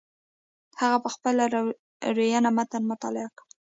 [0.81, 3.45] هغه په خپله لورینه متن مطالعه کړ.